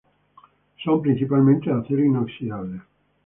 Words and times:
Son 0.83 0.99
principalmente 0.99 1.69
de 1.69 1.79
acero 1.79 2.03
inoxidable. 2.03 2.81